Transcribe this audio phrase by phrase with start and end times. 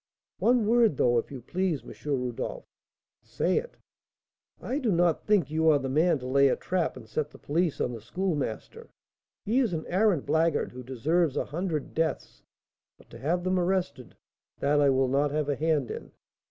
[0.39, 1.91] One word, though, if you please, M.
[2.19, 2.65] Rodolph."
[3.21, 3.77] "Say it."
[4.59, 7.37] "I do not think you are the man to lay a trap, and set the
[7.37, 8.89] police on the Schoolmaster.
[9.45, 12.41] He is an arrant blackguard, who deserves a hundred deaths;
[12.97, 14.15] but to have them arrested,
[14.57, 16.11] that I will not have a hand in."